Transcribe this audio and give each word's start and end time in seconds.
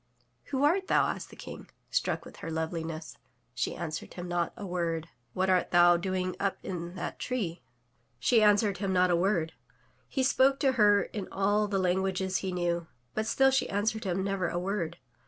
"Who 0.45 0.63
art 0.63 0.87
thou?'' 0.87 1.09
asked 1.09 1.29
the 1.29 1.35
King, 1.35 1.69
struck 1.91 2.25
with 2.25 2.37
her 2.37 2.49
loveliness. 2.49 3.17
She 3.53 3.75
answered 3.75 4.15
him 4.15 4.27
not 4.27 4.51
a 4.57 4.65
word. 4.65 5.09
"What 5.33 5.47
art 5.47 5.69
thou 5.69 5.95
doing 5.95 6.35
up 6.39 6.57
in 6.63 6.95
that 6.95 7.19
tree?'' 7.19 7.61
She 8.17 8.41
answered 8.41 8.79
him 8.79 8.93
not 8.93 9.11
a 9.11 9.15
word. 9.15 9.53
He 10.09 10.23
spoke 10.23 10.59
to 10.61 10.71
her 10.71 11.03
in 11.03 11.27
all 11.31 11.67
the 11.67 11.77
languages 11.77 12.37
he 12.37 12.51
knew, 12.51 12.87
but 13.13 13.27
still 13.27 13.51
she 13.51 13.69
answered 13.69 14.03
him 14.05 14.23
never 14.23 14.49
a 14.49 14.57
word. 14.57 14.97